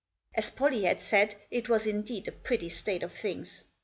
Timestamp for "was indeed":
1.69-2.27